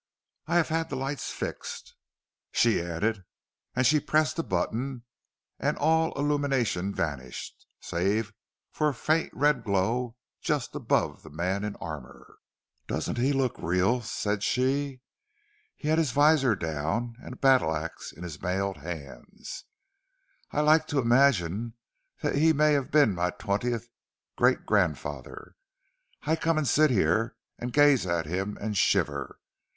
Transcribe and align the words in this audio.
"I 0.47 0.55
have 0.55 0.69
had 0.69 0.89
the 0.89 0.95
lights 0.95 1.29
fixed," 1.29 1.93
she 2.51 2.81
added. 2.81 3.23
And 3.75 3.85
she 3.85 3.99
pressed 3.99 4.39
a 4.39 4.41
button, 4.41 5.03
and 5.59 5.77
all 5.77 6.11
illumination 6.17 6.91
vanished, 6.91 7.67
save 7.81 8.33
for 8.71 8.89
a 8.89 8.95
faint 8.95 9.31
red 9.31 9.63
glow 9.63 10.15
just 10.41 10.73
above 10.73 11.21
the 11.21 11.29
man 11.29 11.63
in 11.63 11.75
armour. 11.75 12.39
"Doesn't 12.87 13.19
he 13.19 13.31
look 13.31 13.53
real?" 13.59 14.01
said 14.01 14.41
she. 14.41 15.01
(He 15.75 15.87
had 15.89 15.99
his 15.99 16.09
visor 16.13 16.55
down, 16.55 17.15
and 17.21 17.33
a 17.33 17.37
battle 17.37 17.75
axe 17.75 18.11
in 18.11 18.23
his 18.23 18.41
mailed 18.41 18.77
hands.) 18.77 19.65
"I 20.49 20.61
like 20.61 20.87
to 20.87 20.97
imagine 20.97 21.75
that 22.23 22.33
he 22.33 22.53
may 22.53 22.73
have 22.73 22.89
been 22.89 23.13
my 23.13 23.29
twentieth 23.29 23.87
great 24.35 24.65
grandfather. 24.65 25.53
I 26.23 26.37
come 26.37 26.57
and 26.57 26.67
sit 26.67 26.89
here, 26.89 27.35
and 27.59 27.71
gaze 27.71 28.07
at 28.07 28.25
him 28.25 28.57
and 28.59 28.75
shiver. 28.75 29.37